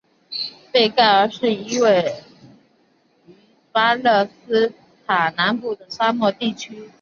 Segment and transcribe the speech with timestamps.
[0.73, 2.23] 内盖夫是一个位
[3.29, 3.35] 于
[3.71, 4.73] 巴勒斯
[5.05, 6.89] 坦南部的沙漠地区。